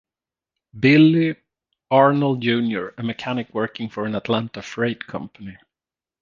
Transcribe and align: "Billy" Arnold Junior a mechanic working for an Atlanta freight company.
"Billy" 0.79 1.35
Arnold 1.91 2.41
Junior 2.41 2.95
a 2.97 3.03
mechanic 3.03 3.53
working 3.53 3.87
for 3.87 4.07
an 4.07 4.15
Atlanta 4.15 4.63
freight 4.63 5.05
company. 5.05 5.57